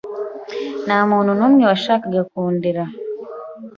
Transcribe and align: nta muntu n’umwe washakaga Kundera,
nta 0.85 0.99
muntu 1.09 1.31
n’umwe 1.39 1.63
washakaga 1.69 2.21
Kundera, 2.29 2.83